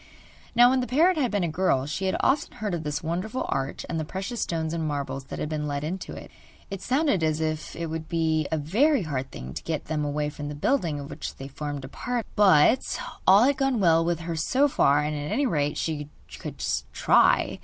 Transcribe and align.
Now 0.55 0.71
when 0.71 0.79
the 0.79 0.87
parrot 0.87 1.15
had 1.17 1.29
been 1.29 1.43
a 1.43 1.47
girl 1.47 1.85
she 1.85 2.05
had 2.05 2.15
often 2.21 2.53
heard 2.53 2.73
of 2.73 2.81
this 2.81 3.03
wonderful 3.03 3.45
arch 3.49 3.85
and 3.87 3.99
the 3.99 4.03
precious 4.03 4.41
stones 4.41 4.73
and 4.73 4.87
marbles 4.87 5.25
that 5.25 5.37
had 5.37 5.47
been 5.47 5.67
let 5.67 5.83
into 5.83 6.13
it. 6.13 6.31
It 6.71 6.81
sounded 6.81 7.21
as 7.21 7.39
if 7.39 7.75
it 7.75 7.85
would 7.85 8.09
be 8.09 8.47
a 8.51 8.57
very 8.57 9.03
hard 9.03 9.29
thing 9.29 9.53
to 9.53 9.61
get 9.61 9.85
them 9.85 10.03
away 10.03 10.31
from 10.31 10.49
the 10.49 10.55
building 10.55 10.99
of 10.99 11.11
which 11.11 11.35
they 11.35 11.47
formed 11.47 11.85
a 11.85 11.87
part, 11.87 12.25
but 12.35 12.99
all 13.27 13.43
had 13.43 13.57
gone 13.57 13.79
well 13.79 14.03
with 14.03 14.21
her 14.21 14.35
so 14.35 14.67
far, 14.67 15.03
and 15.03 15.15
at 15.15 15.31
any 15.31 15.45
rate 15.45 15.77
she 15.77 16.09
could 16.39 16.57
but 16.57 16.83
try. 16.93 17.59